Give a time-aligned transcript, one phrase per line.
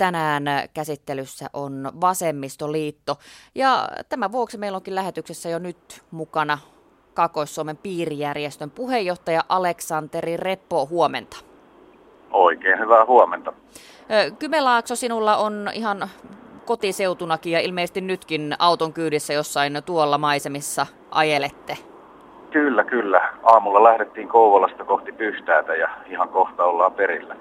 [0.00, 3.16] tänään käsittelyssä on Vasemmistoliitto.
[3.54, 6.58] Ja tämän vuoksi meillä onkin lähetyksessä jo nyt mukana
[7.14, 10.86] Kaakkois-Suomen piirijärjestön puheenjohtaja Aleksanteri Reppo.
[10.86, 11.36] Huomenta.
[12.32, 13.52] Oikein hyvää huomenta.
[14.38, 16.08] Kymenlaakso sinulla on ihan
[16.66, 21.78] kotiseutunakin ja ilmeisesti nytkin auton kyydissä jossain tuolla maisemissa ajelette.
[22.50, 23.32] Kyllä, kyllä.
[23.42, 27.36] Aamulla lähdettiin Kouvolasta kohti Pyhtäätä ja ihan kohta ollaan perillä.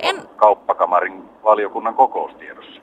[0.00, 0.28] En...
[0.36, 2.80] Kauppakamarin valiokunnan kokoustiedossa.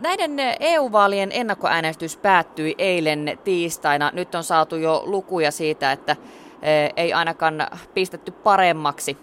[0.00, 4.10] Näiden EU-vaalien ennakkoäänestys päättyi eilen tiistaina.
[4.14, 6.16] Nyt on saatu jo lukuja siitä, että
[6.62, 9.16] e, ei ainakaan pistetty paremmaksi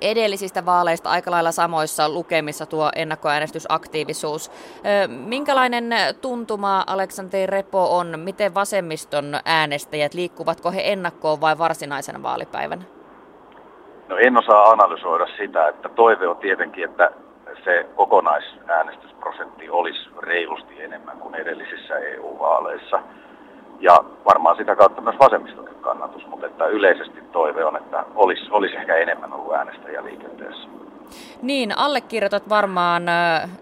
[0.00, 4.48] edellisistä vaaleista aika lailla samoissa lukemissa tuo ennakkoäänestysaktiivisuus.
[4.48, 5.90] E, minkälainen
[6.20, 8.20] tuntuma Aleksanteri Repo on?
[8.20, 12.82] Miten vasemmiston äänestäjät liikkuvatko he ennakkoon vai varsinaisena vaalipäivänä?
[14.12, 17.10] No en osaa analysoida sitä, että toive on tietenkin, että
[17.64, 23.02] se kokonaisäänestysprosentti olisi reilusti enemmän kuin edellisissä EU-vaaleissa.
[23.80, 28.76] Ja varmaan sitä kautta myös vasemmistokin kannatus, mutta että yleisesti toive on, että olisi, olisi
[28.76, 30.68] ehkä enemmän ollut äänestäjä liikenteessä.
[31.42, 33.02] Niin, allekirjoitat varmaan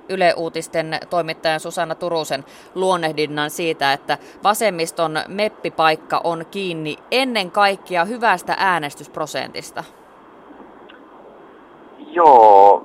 [0.08, 8.54] Yle Uutisten toimittajan Susanna Turusen luonnehdinnan siitä, että vasemmiston meppipaikka on kiinni ennen kaikkea hyvästä
[8.58, 9.84] äänestysprosentista.
[12.12, 12.84] Joo,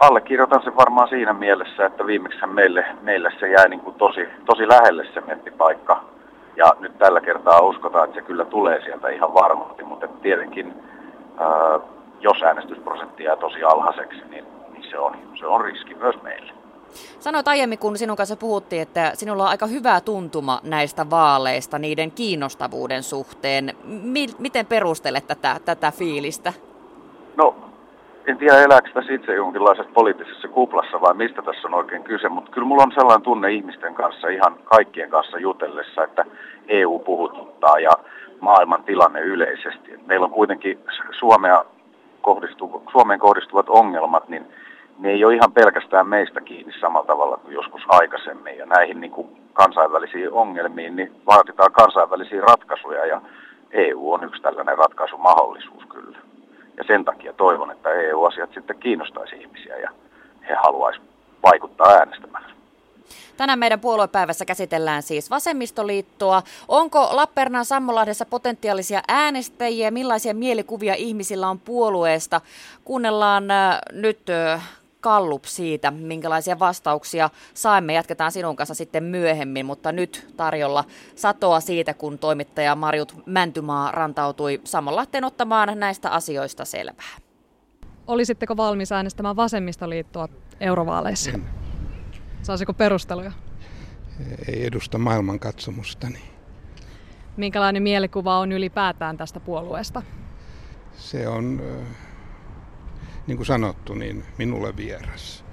[0.00, 4.68] allekirjoitan sen varmaan siinä mielessä, että viimeksi meille, meille se jäi niin kuin tosi, tosi
[4.68, 6.04] lähelle se meppipaikka.
[6.56, 10.74] Ja nyt tällä kertaa uskotaan, että se kyllä tulee sieltä ihan varmasti, mutta tietenkin
[11.38, 11.80] ää,
[12.20, 16.52] jos äänestysprosentti jää tosi alhaiseksi, niin, niin se, on, se on riski myös meille.
[17.20, 22.10] Sanoit aiemmin, kun sinun kanssa puhuttiin, että sinulla on aika hyvä tuntuma näistä vaaleista, niiden
[22.10, 23.74] kiinnostavuuden suhteen.
[23.84, 26.52] M- miten perustelet tätä, tätä fiilistä?
[27.36, 27.54] No
[28.26, 32.50] en tiedä elääkö tässä itse jonkinlaisessa poliittisessa kuplassa vai mistä tässä on oikein kyse, mutta
[32.50, 36.24] kyllä mulla on sellainen tunne ihmisten kanssa, ihan kaikkien kanssa jutellessa, että
[36.68, 37.90] EU puhututtaa ja
[38.40, 40.00] maailman tilanne yleisesti.
[40.06, 40.78] Meillä on kuitenkin
[41.18, 41.64] Suomea
[42.22, 44.46] kohdistu, Suomeen kohdistuvat ongelmat, niin
[44.98, 48.58] ne ei ole ihan pelkästään meistä kiinni samalla tavalla kuin joskus aikaisemmin.
[48.58, 53.20] Ja näihin niin kuin kansainvälisiin ongelmiin niin vaaditaan kansainvälisiä ratkaisuja ja
[53.72, 56.03] EU on yksi tällainen ratkaisumahdollisuus kyllä.
[56.76, 59.90] Ja sen takia toivon, että EU-asiat sitten kiinnostaisi ihmisiä ja
[60.48, 61.08] he haluaisivat
[61.42, 62.54] vaikuttaa äänestämään.
[63.36, 66.42] Tänään meidän puoluepäivässä käsitellään siis vasemmistoliittoa.
[66.68, 69.90] Onko Lappeenrannan Sammolahdessa potentiaalisia äänestäjiä?
[69.90, 72.40] Millaisia mielikuvia ihmisillä on puolueesta?
[72.84, 74.62] Kuunnellaan äh, nyt äh,
[75.04, 77.94] Kallup siitä, minkälaisia vastauksia saimme.
[77.94, 80.84] Jatketaan sinun kanssa sitten myöhemmin, mutta nyt tarjolla
[81.14, 87.16] satoa siitä, kun toimittaja Marjut Mäntymaa rantautui Samonlahteen ottamaan näistä asioista selvää.
[88.06, 90.28] Olisitteko valmis äänestämään vasemmistoliittoa
[90.60, 91.30] eurovaaleissa?
[91.30, 91.44] En.
[92.42, 93.32] Saisiko perusteluja?
[94.48, 96.18] Ei edusta maailmankatsomustani.
[97.36, 100.02] Minkälainen mielikuva on ylipäätään tästä puolueesta?
[100.96, 101.62] Se on
[103.26, 105.44] niin kuin sanottu, niin minulle vieras.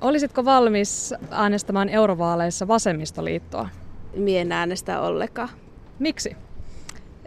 [0.00, 3.68] Olisitko valmis äänestämään eurovaaleissa vasemmistoliittoa?
[4.16, 5.48] Mie en äänestä ollenkaan.
[5.98, 6.36] Miksi?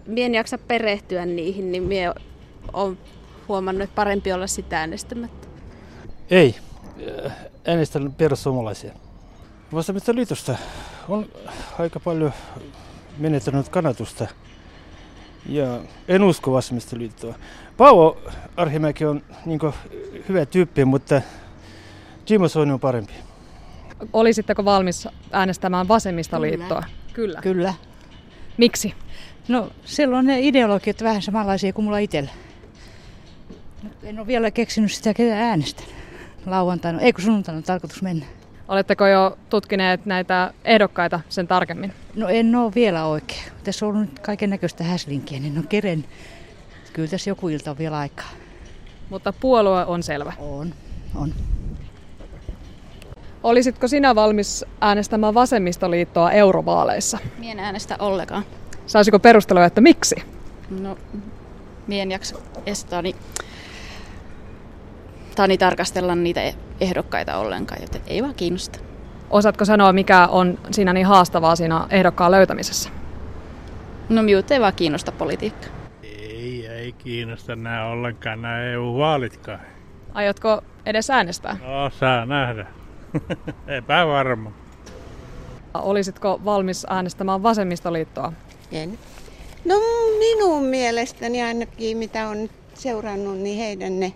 [0.05, 2.13] Mie en jaksa perehtyä niihin, niin mie
[2.73, 2.97] on
[3.47, 5.47] huomannut, että parempi olla sitä äänestämättä.
[6.29, 6.55] Ei.
[7.67, 8.93] Äänestän perussuomalaisia.
[9.73, 10.55] Vasemmistoliitosta
[11.09, 11.25] on
[11.79, 12.33] aika paljon
[13.17, 14.27] menettänyt kannatusta
[15.49, 17.35] ja en usko vasemmistoliittoa.
[17.77, 18.17] Paavo
[18.57, 19.59] Arhimäki on niin
[20.29, 21.21] hyvä tyyppi, mutta
[22.29, 23.13] Jimo Soini on parempi.
[24.13, 26.83] Olisitteko valmis äänestämään vasemmistoliittoa?
[27.13, 27.41] Kyllä.
[27.41, 27.73] Kyllä.
[28.57, 28.93] Miksi?
[29.47, 32.29] No silloin ne ideologiat vähän samanlaisia kuin mulla itsellä.
[34.03, 35.85] En ole vielä keksinyt sitä, ketä äänestän.
[36.45, 38.25] Lauantaina, ei kun sunnuntaina on tarkoitus mennä.
[38.67, 41.93] Oletteko jo tutkineet näitä ehdokkaita sen tarkemmin?
[42.15, 43.43] No en ole vielä oikein.
[43.63, 46.05] Tässä on ollut kaiken näköistä häslinkiä, niin on keren.
[46.93, 48.29] Kyllä tässä joku ilta on vielä aikaa.
[49.09, 50.33] Mutta puolue on selvä?
[50.39, 50.73] On,
[51.15, 51.33] on.
[53.43, 57.17] Olisitko sinä valmis äänestämään vasemmistoliittoa eurovaaleissa?
[57.37, 58.43] Mien äänestä ollenkaan.
[58.85, 60.15] Saisiko perustelua, että miksi?
[60.81, 60.97] No,
[61.87, 62.35] mien jaksa
[62.65, 63.03] estää,
[65.35, 66.41] tani tarkastella niitä
[66.81, 68.79] ehdokkaita ollenkaan, joten ei vaan kiinnosta.
[69.29, 72.89] Osaatko sanoa, mikä on siinä niin haastavaa siinä ehdokkaan löytämisessä?
[74.09, 75.67] No minut ei vaan kiinnosta politiikka.
[76.03, 79.59] Ei, ei kiinnosta nämä ollenkaan nämä EU-vaalitkaan.
[80.13, 81.57] Aiotko edes äänestää?
[81.67, 82.65] No, saa nähdä.
[83.77, 84.51] Epävarma.
[85.73, 88.33] Olisitko valmis äänestämään vasemmistoliittoa?
[88.71, 88.99] En.
[89.65, 89.75] No
[90.19, 94.13] minun mielestäni ainakin, mitä on seurannut, niin heidän ne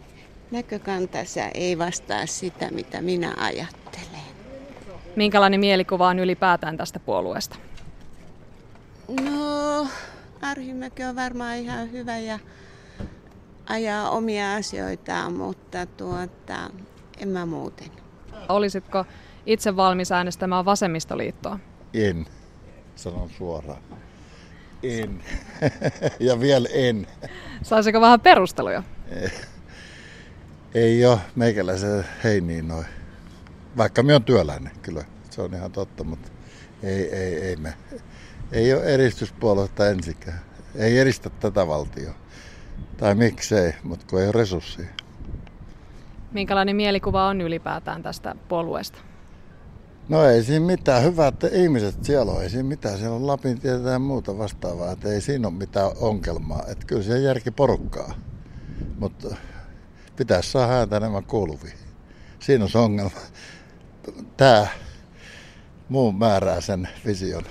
[0.52, 4.22] näkökantansa ei vastaa sitä, mitä minä ajattelen.
[5.16, 7.56] Minkälainen mielikuva on ylipäätään tästä puolueesta?
[9.22, 9.88] No,
[10.42, 12.40] Arhimäki on varmaan ihan hyvä ja
[13.66, 16.70] ajaa omia asioitaan, mutta tuota,
[17.18, 17.88] en mä muuten.
[18.50, 19.06] Olisitko
[19.46, 21.60] itse valmis äänestämään vasemmistoliittoa?
[21.94, 22.26] En,
[22.96, 23.82] sanon suoraan.
[24.84, 25.24] En.
[26.20, 27.08] ja vielä en.
[27.62, 28.84] Saisiko vähän perusteluja?
[30.74, 32.86] Ei ole meikäläisen heiniin noin.
[33.78, 35.06] Vaikka me on työläinen, kyllä.
[35.30, 36.32] Se on ihan totta, mutta
[36.84, 37.74] ei, ei, ei me.
[38.52, 40.42] Ei ole eristyspuoluetta ensikään.
[40.76, 42.14] Ei eristä tätä valtioa.
[42.98, 44.88] Tai miksei, mutta kun ei ole resursseja.
[46.32, 48.98] Minkälainen mielikuva on ylipäätään tästä puolueesta?
[50.10, 51.04] No ei siinä mitään.
[51.04, 52.44] Hyvät ihmiset siellä on.
[52.44, 52.98] Ei siinä mitään.
[52.98, 54.92] Siellä on Lapin tietä ja muuta vastaavaa.
[54.92, 56.64] Että ei siinä ole mitään ongelmaa.
[56.68, 58.14] Että kyllä se järki porukkaa.
[59.00, 59.36] Mutta
[60.22, 61.78] pitäisi saada ääntä enemmän kuuluviin.
[62.40, 63.20] Siinä on se ongelma.
[64.38, 64.68] Tämä
[65.90, 67.44] muu määrää sen vision.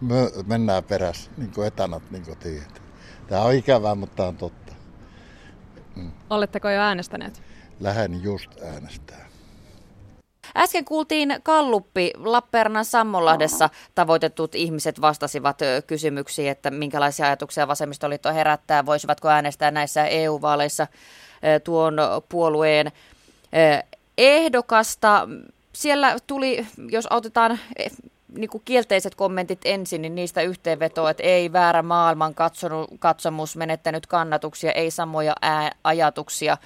[0.00, 0.14] Me
[0.46, 2.82] mennään perässä, niin kuin etanat, niin kuin tiedät.
[3.28, 4.72] Tämä on ikävää, mutta tämä on totta.
[5.96, 6.10] Mm.
[6.30, 7.42] Oletteko jo äänestäneet?
[7.80, 9.25] Lähden just äänestää.
[10.56, 19.28] Äsken kuultiin Kalluppi Lappeenrannan Sammolahdessa tavoitetut ihmiset vastasivat kysymyksiin, että minkälaisia ajatuksia vasemmistoliitto herättää, voisivatko
[19.28, 20.86] äänestää näissä EU-vaaleissa
[21.64, 21.96] tuon
[22.28, 22.92] puolueen
[24.18, 25.28] ehdokasta.
[25.72, 27.58] Siellä tuli, jos otetaan
[28.32, 34.06] niin kuin kielteiset kommentit ensin, niin niistä yhteenvetoa, että ei väärä maailman katsonut, katsomus, menettänyt
[34.06, 36.56] kannatuksia, ei samoja ää, ajatuksia.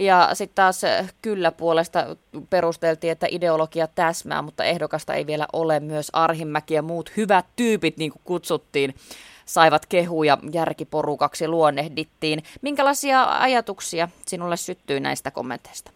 [0.00, 0.82] Ja sitten taas
[1.22, 2.16] kyllä puolesta
[2.50, 5.80] perusteltiin, että ideologia täsmää, mutta ehdokasta ei vielä ole.
[5.80, 8.94] Myös Arhimäki ja muut hyvät tyypit, niin kuin kutsuttiin,
[9.44, 12.42] saivat kehuja järkiporukaksi luonnehdittiin.
[12.62, 15.90] Minkälaisia ajatuksia sinulle syttyi näistä kommenteista?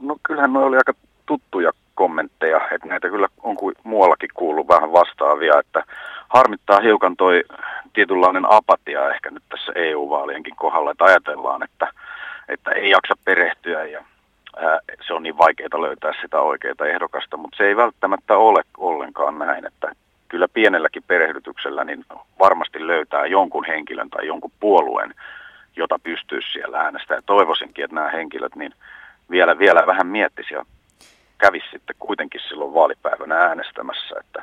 [0.00, 0.92] No kyllähän ne oli aika
[1.26, 5.84] tuttuja kommentteja, että näitä kyllä on kuin muuallakin kuullut vähän vastaavia, että
[6.28, 7.44] harmittaa hiukan toi
[7.92, 11.92] tietynlainen apatia ehkä nyt tässä EU-vaalienkin kohdalla, että ajatellaan, että,
[12.50, 14.04] että ei jaksa perehtyä ja
[14.56, 19.38] ää, se on niin vaikeaa löytää sitä oikeaa ehdokasta, mutta se ei välttämättä ole ollenkaan
[19.38, 19.92] näin, että
[20.28, 22.04] kyllä pienelläkin perehdytyksellä niin
[22.38, 25.14] varmasti löytää jonkun henkilön tai jonkun puolueen,
[25.76, 27.22] jota pystyisi siellä äänestämään.
[27.26, 28.74] Toivoisinkin, että nämä henkilöt niin
[29.30, 30.64] vielä, vielä vähän miettisi ja
[31.38, 34.14] kävisi sitten kuitenkin silloin vaalipäivänä äänestämässä.
[34.20, 34.42] Että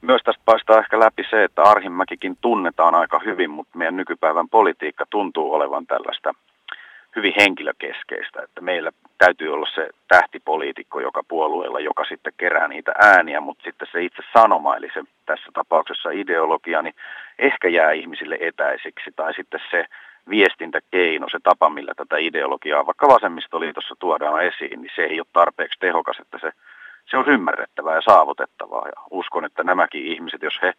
[0.00, 5.04] myös tästä paistaa ehkä läpi se, että Arhimäkikin tunnetaan aika hyvin, mutta meidän nykypäivän politiikka
[5.10, 6.34] tuntuu olevan tällaista
[7.18, 13.40] hyvin henkilökeskeistä, että meillä täytyy olla se tähtipoliitikko joka puolueella, joka sitten kerää niitä ääniä,
[13.40, 16.94] mutta sitten se itse sanoma, eli se tässä tapauksessa ideologia, niin
[17.38, 19.84] ehkä jää ihmisille etäisiksi, tai sitten se
[20.30, 25.78] viestintäkeino, se tapa, millä tätä ideologiaa vaikka vasemmistoliitossa tuodaan esiin, niin se ei ole tarpeeksi
[25.80, 26.50] tehokas, että se,
[27.10, 28.86] se on ymmärrettävää ja saavutettavaa.
[28.86, 30.72] Ja uskon, että nämäkin ihmiset, jos he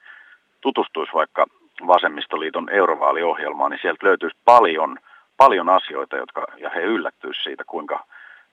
[0.62, 1.46] tutustuisivat vaikka
[1.88, 4.98] vasemmistoliiton eurovaaliohjelmaan, niin sieltä löytyisi paljon,
[5.40, 8.06] paljon asioita, jotka, ja he yllättyisivät siitä, kuinka,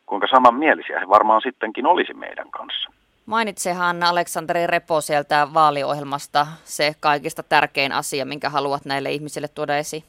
[0.07, 2.91] kuinka samanmielisiä he varmaan sittenkin olisi meidän kanssa.
[3.27, 10.05] Mainitsehan Aleksanteri Repo sieltä vaaliohjelmasta se kaikista tärkein asia, minkä haluat näille ihmisille tuoda esiin.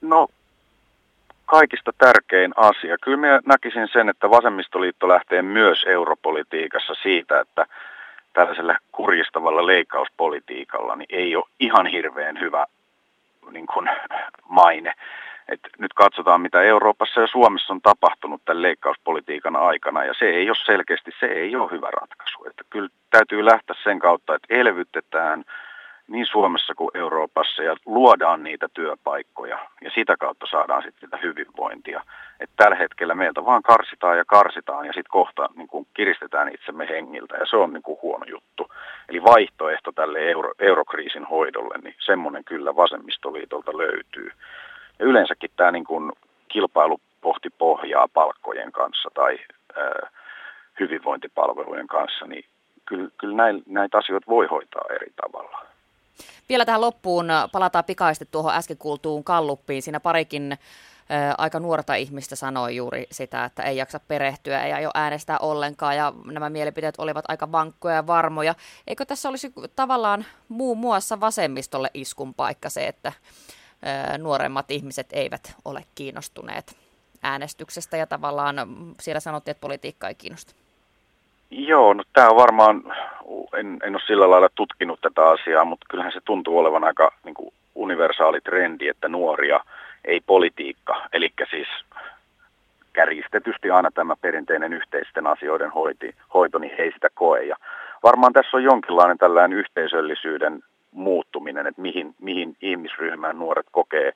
[0.00, 0.28] No,
[1.46, 2.96] kaikista tärkein asia.
[2.98, 7.66] Kyllä minä näkisin sen, että vasemmistoliitto lähtee myös europolitiikassa siitä, että
[8.32, 12.66] tällaisella kurjistavalla leikkauspolitiikalla niin ei ole ihan hirveän hyvä
[13.50, 13.90] niin kuin,
[14.48, 14.94] maine.
[15.48, 20.50] Et nyt katsotaan, mitä Euroopassa ja Suomessa on tapahtunut tämän leikkauspolitiikan aikana, ja se ei
[20.50, 22.44] ole selkeästi, se ei ole hyvä ratkaisu.
[22.46, 25.44] Että kyllä täytyy lähteä sen kautta, että elvytetään,
[26.08, 32.02] niin Suomessa kuin Euroopassa ja luodaan niitä työpaikkoja ja sitä kautta saadaan sitten sitä hyvinvointia.
[32.40, 36.88] Että tällä hetkellä meiltä vaan karsitaan ja karsitaan ja sitten kohta niin kuin kiristetään itsemme
[36.88, 38.68] hengiltä ja se on niin kuin huono juttu.
[39.08, 44.30] Eli vaihtoehto tälle euro, eurokriisin hoidolle, niin semmoinen kyllä vasemmistoliitolta löytyy.
[45.02, 46.12] Ja yleensäkin tämä niin kuin
[46.48, 49.38] kilpailu pohti pohjaa palkkojen kanssa tai
[49.76, 50.10] ää,
[50.80, 52.44] hyvinvointipalvelujen kanssa, niin
[52.84, 53.34] kyllä, kyllä
[53.66, 55.66] näitä asioita voi hoitaa eri tavalla.
[56.48, 59.82] Vielä tähän loppuun palataan pikaisesti tuohon äsken kuultuun kalluppiin.
[59.82, 60.58] Siinä parikin
[61.38, 66.12] aika nuorta ihmistä sanoi juuri sitä, että ei jaksa perehtyä, ei aio äänestää ollenkaan ja
[66.24, 68.54] nämä mielipiteet olivat aika vankkoja ja varmoja.
[68.86, 73.12] Eikö tässä olisi tavallaan muun muassa vasemmistolle iskun paikka se, että
[74.18, 76.76] nuoremmat ihmiset eivät ole kiinnostuneet
[77.22, 78.56] äänestyksestä ja tavallaan
[79.00, 80.54] siellä sanottiin, että politiikka ei kiinnosta?
[81.50, 82.82] Joo, no tämä on varmaan,
[83.58, 87.34] en, en ole sillä lailla tutkinut tätä asiaa, mutta kyllähän se tuntuu olevan aika niin
[87.34, 89.60] kuin universaali trendi, että nuoria
[90.04, 91.68] ei politiikka, eli siis
[92.92, 97.44] kärjistetysti aina tämä perinteinen yhteisten asioiden hoiti, hoito, niin he ei sitä koe.
[97.44, 97.56] Ja
[98.02, 100.62] varmaan tässä on jonkinlainen tällainen yhteisöllisyyden
[100.92, 104.12] muuttuminen, että mihin, mihin ihmisryhmään nuoret kokee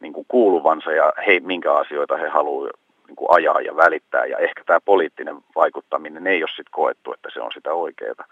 [0.00, 2.70] niin kuin kuuluvansa ja he, minkä asioita he haluavat
[3.06, 4.26] niin kuin ajaa ja välittää.
[4.26, 8.24] Ja ehkä tämä poliittinen vaikuttaminen ei ole sitten koettu, että se on sitä oikeaa.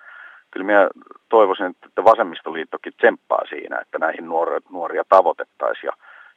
[0.51, 0.89] Kyllä minä
[1.29, 5.93] toivoisin, että vasemmistoliittokin tsemppaa siinä, että näihin nuoria, nuoria tavoitettaisiin ja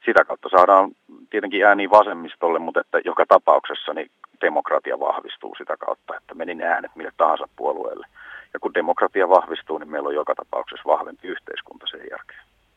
[0.06, 0.92] sitä kautta saadaan
[1.30, 4.12] tietenkin ääni vasemmistolle, mutta että joka tapauksessa niin
[4.42, 8.08] demokratia vahvistuu sitä kautta, että meni ne äänet mille tahansa puolueelle.
[8.54, 12.49] Ja kun demokratia vahvistuu, niin meillä on joka tapauksessa vahvempi yhteiskunta sen jälkeen.